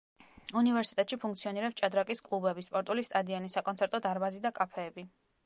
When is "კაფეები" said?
4.59-5.07